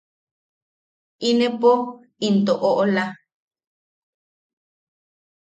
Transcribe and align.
Inepo 1.29 1.71
into 2.27 2.53
oʼola. 2.69 3.05